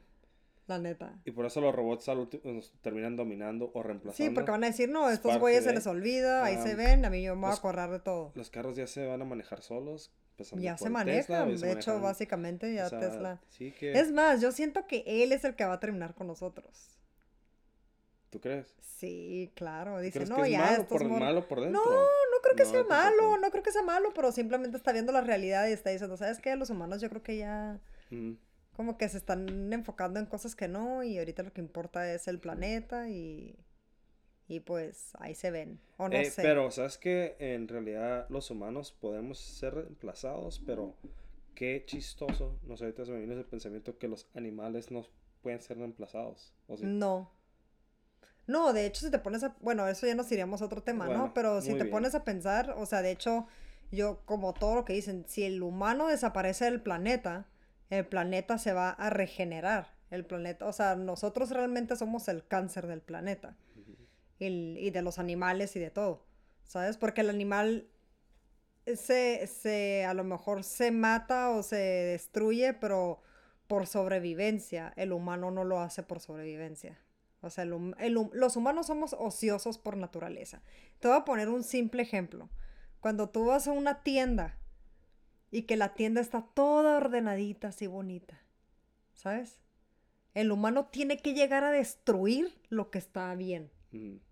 La 0.68 0.78
neta. 0.78 1.20
Y 1.26 1.32
por 1.32 1.46
eso 1.46 1.62
los 1.62 1.74
robots 1.74 2.08
nos 2.44 2.72
terminan 2.82 3.16
dominando 3.16 3.72
o 3.74 3.82
reemplazando. 3.82 4.24
Sí, 4.24 4.34
porque 4.34 4.52
van 4.52 4.64
a 4.64 4.68
decir, 4.68 4.90
no, 4.90 5.10
estos 5.10 5.40
güeyes 5.40 5.64
se 5.64 5.74
les 5.74 5.88
olvida, 5.88 6.46
ahí 6.46 6.58
se 6.58 6.76
ven, 6.76 7.04
a 7.06 7.10
mí 7.10 7.24
yo 7.24 7.36
me 7.36 7.48
voy 7.48 7.56
a 7.56 7.60
correr 7.60 7.90
de 7.90 8.00
todo. 8.00 8.32
Los 8.36 8.52
carros 8.52 8.76
ya 8.76 8.86
se 8.86 9.06
van 9.08 9.22
a 9.22 9.26
manejar 9.26 9.62
solos. 9.62 10.12
Ya 10.56 10.78
se 10.78 10.90
manejan, 10.90 11.58
de 11.58 11.72
hecho, 11.72 12.00
básicamente 12.00 12.74
ya 12.74 12.90
Tesla. 12.90 13.42
Sí 13.50 13.72
que... 13.72 13.94
Es 13.94 14.12
más, 14.12 14.42
yo 14.42 14.52
siento 14.52 14.88
que 14.88 15.04
él 15.06 15.32
es 15.32 15.44
el 15.44 15.56
que 15.56 15.66
va 15.66 15.74
a 15.74 15.80
terminar 15.80 16.14
con 16.14 16.28
nosotros. 16.28 16.99
¿Tú 18.30 18.40
crees? 18.40 18.76
Sí, 18.82 19.52
claro. 19.56 20.00
Dice, 20.00 20.20
¿Crees 20.20 20.30
no, 20.30 20.38
que 20.38 20.44
es 20.44 20.50
ya 20.52 20.60
malo 20.60 20.88
por, 20.88 21.04
malo 21.06 21.48
por 21.48 21.62
dentro? 21.62 21.82
No, 21.84 22.02
no 22.02 22.42
creo 22.44 22.56
que 22.56 22.66
sea 22.66 22.84
malo, 22.84 23.38
no 23.38 23.50
creo 23.50 23.64
que 23.64 23.72
sea 23.72 23.82
malo, 23.82 24.12
pero 24.14 24.32
simplemente 24.32 24.78
está 24.78 24.92
viendo 24.92 25.12
la 25.12 25.22
realidad 25.22 25.68
y 25.68 25.72
está 25.72 25.90
diciendo, 25.90 26.16
¿sabes 26.18 26.40
qué? 26.40 26.56
Los 26.56 26.70
humanos 26.70 27.02
yo 27.02 27.10
creo 27.10 27.24
que 27.24 27.38
ya 27.38 27.80
como 28.80 28.98
que 28.98 29.10
se 29.10 29.18
están 29.18 29.74
enfocando 29.74 30.20
en 30.20 30.26
cosas 30.26 30.56
que 30.56 30.70
no 30.70 31.04
y 31.04 31.18
ahorita 31.18 31.44
lo 31.44 31.52
que 31.52 31.60
importa 31.60 32.14
es 32.14 32.30
el 32.30 32.40
planeta 32.40 33.10
y, 33.10 33.58
y 34.48 34.62
pues 34.62 35.12
ahí 35.20 35.36
se 35.36 35.52
ven, 35.52 35.82
o 35.98 36.08
no 36.08 36.16
eh, 36.16 36.26
sé. 36.26 36.42
Pero, 36.42 36.72
¿sabes 36.72 36.98
qué? 36.98 37.36
En 37.40 37.68
realidad 37.68 38.26
los 38.30 38.50
humanos 38.52 38.94
podemos 38.94 39.38
ser 39.38 39.76
reemplazados, 39.76 40.62
pero 40.66 40.96
qué 41.56 41.84
chistoso, 41.86 42.58
no 42.64 42.78
sé, 42.78 42.86
ahorita 42.86 43.06
se 43.06 43.12
me 43.12 43.18
viene 43.18 43.34
el 43.34 43.44
pensamiento 43.44 43.98
que 43.98 44.08
los 44.08 44.30
animales 44.34 44.92
no 44.92 45.06
pueden 45.42 45.62
ser 45.62 45.78
reemplazados. 45.78 46.54
¿o 46.68 46.78
sí? 46.78 46.86
No. 46.86 47.32
No, 48.50 48.74
de 48.74 48.88
hecho, 48.88 49.06
si 49.06 49.12
te 49.12 49.20
pones 49.20 49.44
a. 49.44 49.56
Bueno, 49.62 49.88
eso 49.88 50.08
ya 50.08 50.16
nos 50.16 50.32
iríamos 50.32 50.64
a 50.64 50.66
otro 50.66 50.82
tema, 50.82 51.08
¿no? 51.08 51.36
Pero 51.36 51.62
si 51.62 51.76
te 51.76 51.86
pones 51.86 52.16
a 52.16 52.24
pensar, 52.24 52.74
o 52.76 52.88
sea, 52.88 53.04
de 53.04 53.12
hecho, 53.12 53.46
yo, 53.92 54.24
como 54.26 54.56
todo 54.56 54.74
lo 54.74 54.86
que 54.86 54.94
dicen, 54.94 55.24
si 55.28 55.44
el 55.44 55.62
humano 55.62 56.08
desaparece 56.08 56.66
del 56.66 56.82
planeta, 56.82 57.46
el 57.92 58.08
planeta 58.08 58.58
se 58.58 58.74
va 58.74 58.90
a 58.90 59.12
regenerar. 59.12 59.94
El 60.10 60.26
planeta, 60.26 60.66
o 60.66 60.74
sea, 60.74 60.96
nosotros 60.96 61.52
realmente 61.52 61.96
somos 61.96 62.28
el 62.28 62.44
cáncer 62.44 62.88
del 62.88 63.02
planeta. 63.02 63.56
y, 64.40 64.48
y, 64.48 64.90
de 64.90 65.04
los 65.04 65.20
animales 65.20 65.76
y 65.76 65.80
de 65.80 65.92
todo. 65.92 66.26
¿Sabes? 66.64 66.98
Porque 66.98 67.22
el 67.22 67.30
animal 67.30 67.88
se, 68.88 69.46
se, 69.46 70.06
a 70.06 70.16
lo 70.16 70.24
mejor 70.24 70.64
se 70.64 70.90
mata 70.90 71.52
o 71.52 71.62
se 71.62 71.76
destruye, 71.76 72.74
pero 72.74 73.22
por 73.68 73.86
sobrevivencia. 73.86 74.92
El 74.96 75.12
humano 75.12 75.52
no 75.52 75.66
lo 75.66 75.80
hace 75.82 76.02
por 76.02 76.20
sobrevivencia. 76.20 76.98
O 77.42 77.50
sea, 77.50 77.66
los 77.66 78.56
humanos 78.56 78.88
somos 78.88 79.16
ociosos 79.18 79.78
por 79.78 79.96
naturaleza. 79.96 80.62
Te 81.00 81.08
voy 81.08 81.18
a 81.18 81.26
poner 81.26 81.50
un 81.50 81.64
simple 81.64 82.02
ejemplo. 82.02 82.50
Cuando 83.00 83.30
tú 83.30 83.46
vas 83.46 83.68
a 83.68 83.72
una 83.72 84.04
tienda 84.04 84.58
y 85.50 85.64
que 85.64 85.78
la 85.78 85.94
tienda 85.94 86.20
está 86.20 86.42
toda 86.54 86.98
ordenadita, 86.98 87.70
así 87.70 87.88
bonita, 87.88 88.42
¿sabes? 89.14 89.62
El 90.34 90.52
humano 90.52 90.88
tiene 90.88 91.18
que 91.18 91.34
llegar 91.34 91.64
a 91.64 91.72
destruir 91.72 92.54
lo 92.70 92.92
que 92.92 92.98
está 92.98 93.34
bien. 93.36 93.72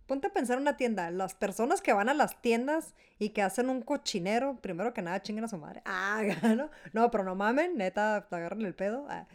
Ponte 0.06 0.28
a 0.28 0.34
pensar 0.34 0.58
en 0.58 0.62
una 0.62 0.78
tienda. 0.78 1.10
Las 1.10 1.34
personas 1.34 1.82
que 1.82 1.94
van 1.94 2.10
a 2.10 2.14
las 2.14 2.42
tiendas 2.42 2.94
y 3.18 3.30
que 3.30 3.42
hacen 3.42 3.70
un 3.70 3.82
cochinero, 3.82 4.60
primero 4.62 4.94
que 4.94 5.02
nada 5.02 5.22
chinguen 5.22 5.46
a 5.46 5.50
su 5.50 5.58
madre. 5.58 5.82
Ah, 5.86 6.22
¿no? 6.56 6.70
No, 6.94 7.10
pero 7.10 7.24
no 7.24 7.36
mamen, 7.36 7.78
neta, 7.78 8.18
agarren 8.18 8.66
el 8.66 8.76
pedo. 8.76 9.08
Ah. 9.10 9.28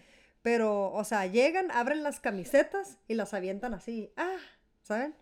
Pero, 0.42 0.92
o 0.92 1.04
sea, 1.04 1.26
llegan, 1.26 1.70
abren 1.70 2.02
las 2.02 2.20
camisetas 2.20 2.98
y 3.08 3.14
las 3.14 3.32
avientan 3.32 3.74
así. 3.74 4.12
Ah, 4.16 4.38
¿saben? 4.82 5.14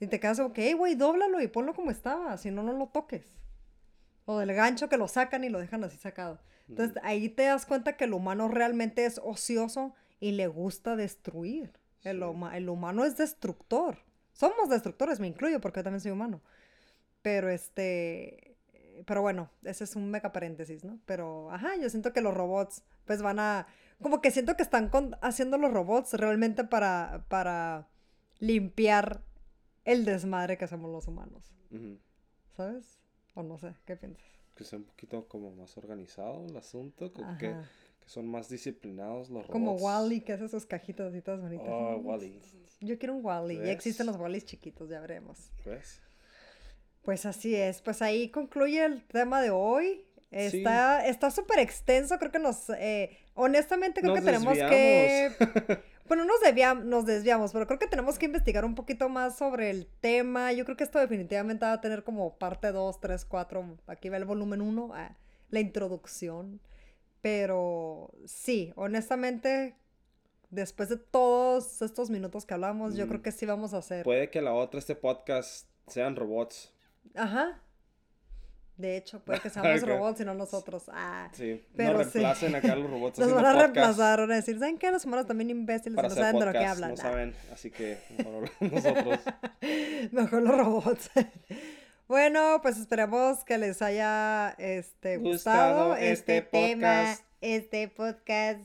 Y 0.00 0.08
te 0.08 0.20
quedas 0.20 0.38
como 0.38 0.52
que, 0.52 0.74
güey, 0.74 0.94
dóblalo 0.94 1.40
y 1.40 1.48
ponlo 1.48 1.72
como 1.74 1.90
estaba, 1.90 2.36
si 2.36 2.50
no, 2.50 2.62
no 2.62 2.72
lo 2.72 2.88
toques. 2.88 3.24
O 4.24 4.38
del 4.38 4.52
gancho 4.52 4.88
que 4.88 4.96
lo 4.96 5.08
sacan 5.08 5.44
y 5.44 5.48
lo 5.48 5.60
dejan 5.60 5.84
así 5.84 5.96
sacado. 5.96 6.40
Entonces, 6.68 6.98
ahí 7.04 7.28
te 7.28 7.44
das 7.44 7.64
cuenta 7.64 7.96
que 7.96 8.04
el 8.04 8.12
humano 8.12 8.48
realmente 8.48 9.06
es 9.06 9.20
ocioso 9.22 9.94
y 10.18 10.32
le 10.32 10.48
gusta 10.48 10.96
destruir. 10.96 11.72
El, 12.02 12.22
el 12.52 12.68
humano 12.68 13.04
es 13.04 13.16
destructor. 13.16 13.98
Somos 14.32 14.68
destructores, 14.68 15.20
me 15.20 15.28
incluyo 15.28 15.60
porque 15.60 15.80
yo 15.80 15.84
también 15.84 16.00
soy 16.00 16.10
humano. 16.10 16.42
Pero 17.22 17.48
este, 17.50 18.55
pero 19.04 19.22
bueno, 19.22 19.50
ese 19.64 19.84
es 19.84 19.96
un 19.96 20.10
mega 20.10 20.32
paréntesis, 20.32 20.84
¿no? 20.84 20.98
Pero, 21.06 21.50
ajá, 21.50 21.76
yo 21.76 21.90
siento 21.90 22.12
que 22.12 22.20
los 22.20 22.34
robots, 22.34 22.82
pues 23.04 23.22
van 23.22 23.38
a, 23.38 23.66
como 24.00 24.20
que 24.20 24.30
siento 24.30 24.56
que 24.56 24.62
están 24.62 24.90
haciendo 25.20 25.58
los 25.58 25.72
robots 25.72 26.14
realmente 26.14 26.64
para, 26.64 27.24
para 27.28 27.88
limpiar 28.38 29.22
el 29.84 30.04
desmadre 30.04 30.58
que 30.58 30.64
hacemos 30.64 30.90
los 30.90 31.06
humanos. 31.08 31.52
¿Sabes? 32.56 32.98
O 33.34 33.42
no 33.42 33.58
sé, 33.58 33.74
¿qué 33.84 33.96
piensas? 33.96 34.24
Que 34.54 34.64
sea 34.64 34.78
un 34.78 34.84
poquito 34.84 35.28
como 35.28 35.50
más 35.54 35.76
organizado 35.76 36.46
el 36.46 36.56
asunto, 36.56 37.12
que, 37.12 37.22
que, 37.38 37.54
son 38.06 38.26
más 38.26 38.48
disciplinados 38.48 39.28
los 39.28 39.46
robots. 39.46 39.52
Como 39.52 39.74
Wally, 39.74 40.22
que 40.22 40.32
hace 40.32 40.48
sus 40.48 40.64
cajitas 40.64 41.14
y 41.14 41.20
todas 41.20 41.42
bonitas. 41.42 41.68
Oh, 41.68 41.96
Wally. 41.98 42.40
Yo 42.80 42.98
quiero 42.98 43.14
un 43.14 43.24
Wally. 43.24 43.58
Ya 43.58 43.72
existen 43.72 44.06
los 44.06 44.16
Wallys 44.16 44.44
chiquitos, 44.44 44.88
ya 44.88 45.00
veremos. 45.00 45.50
Pues 47.06 47.24
así 47.24 47.54
es. 47.54 47.82
Pues 47.82 48.02
ahí 48.02 48.30
concluye 48.30 48.84
el 48.84 49.04
tema 49.04 49.40
de 49.40 49.50
hoy. 49.50 50.04
Está 50.32 51.30
súper 51.30 51.60
extenso, 51.60 52.18
creo 52.18 52.32
que 52.32 52.40
nos... 52.40 52.68
Eh, 52.70 53.16
honestamente 53.34 54.00
creo 54.00 54.12
que 54.12 54.20
tenemos 54.20 54.58
que... 54.58 55.30
Bueno, 56.08 56.24
nos, 56.24 56.38
nos 56.84 57.04
desviamos, 57.04 57.52
pero 57.52 57.66
creo 57.66 57.80
que 57.80 57.88
tenemos 57.88 58.16
que 58.16 58.26
investigar 58.26 58.64
un 58.64 58.76
poquito 58.76 59.08
más 59.08 59.36
sobre 59.36 59.70
el 59.70 59.88
tema. 60.00 60.52
Yo 60.52 60.64
creo 60.64 60.76
que 60.76 60.84
esto 60.84 61.00
definitivamente 61.00 61.64
va 61.64 61.72
a 61.72 61.80
tener 61.80 62.04
como 62.04 62.38
parte 62.38 62.70
2, 62.70 63.00
3, 63.00 63.24
4. 63.24 63.78
Aquí 63.88 64.08
va 64.08 64.16
el 64.16 64.24
volumen 64.24 64.60
1, 64.60 64.90
ah, 64.94 65.16
la 65.50 65.60
introducción. 65.60 66.60
Pero 67.22 68.12
sí, 68.24 68.72
honestamente, 68.76 69.74
después 70.50 70.88
de 70.88 70.96
todos 70.96 71.82
estos 71.82 72.08
minutos 72.08 72.46
que 72.46 72.54
hablamos, 72.54 72.94
yo 72.94 73.08
creo 73.08 73.18
mm. 73.18 73.22
que 73.22 73.32
sí 73.32 73.44
vamos 73.44 73.74
a 73.74 73.78
hacer. 73.78 74.04
Puede 74.04 74.30
que 74.30 74.40
la 74.42 74.54
otra, 74.54 74.78
este 74.78 74.94
podcast, 74.94 75.68
sean 75.88 76.14
robots. 76.14 76.75
Ajá. 77.14 77.60
De 78.76 78.96
hecho, 78.96 79.20
puede 79.20 79.40
que 79.40 79.50
seamos 79.50 79.82
robots 79.82 80.20
y 80.20 80.24
no 80.24 80.34
nosotros. 80.34 80.84
Ah, 80.88 81.30
sí, 81.32 81.64
pero 81.76 81.92
no 81.92 81.98
reemplacen 81.98 82.54
acá 82.54 82.76
los 82.76 82.90
robots. 82.90 83.18
Nos 83.18 83.32
van 83.32 83.46
a 83.46 83.52
reemplazar, 83.54 84.20
van 84.20 84.32
a 84.32 84.36
decir, 84.36 84.58
¿saben 84.58 84.78
qué? 84.78 84.90
Los 84.90 85.04
humanos 85.04 85.26
también 85.26 85.50
imbéciles 85.50 85.96
no 85.96 86.10
saben 86.10 86.38
de 86.38 86.46
lo 86.46 86.52
que 86.52 86.64
hablan. 86.64 86.90
No 86.90 86.96
saben, 86.96 87.34
así 87.52 87.70
que 87.70 87.98
mejor 88.18 88.50
nosotros. 88.60 89.20
mejor 90.12 90.42
los 90.42 90.58
robots. 90.58 91.10
bueno, 92.06 92.58
pues 92.60 92.76
esperamos 92.76 93.44
que 93.44 93.56
les 93.56 93.80
haya 93.80 94.50
este, 94.58 95.16
gustado, 95.16 95.96
este, 95.96 96.38
este 96.38 96.42
tema, 96.42 97.16
este 97.40 97.88
podcast. 97.88 98.60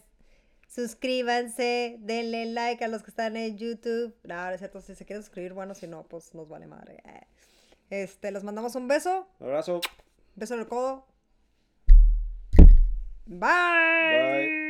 Suscríbanse, 0.67 1.97
denle 1.99 2.45
like 2.45 2.81
a 2.81 2.87
los 2.87 3.03
que 3.03 3.09
están 3.09 3.35
en 3.35 3.57
YouTube. 3.57 4.15
No, 4.23 4.49
es 4.51 4.59
cierto, 4.59 4.79
si 4.79 4.95
se 4.95 5.05
quieren 5.05 5.21
suscribir, 5.21 5.51
bueno, 5.51 5.75
si 5.75 5.85
no, 5.85 6.03
pues 6.03 6.33
nos 6.33 6.47
vale 6.47 6.65
madre. 6.65 7.03
Este, 7.91 8.31
les 8.31 8.43
mandamos 8.45 8.73
un 8.75 8.87
beso. 8.87 9.27
Un 9.39 9.47
abrazo. 9.47 9.81
Beso 10.35 10.53
en 10.53 10.61
el 10.61 10.67
codo. 10.67 11.05
Bye. 13.25 13.37
Bye. 13.37 14.60